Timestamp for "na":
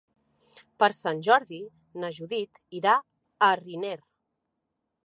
2.05-2.11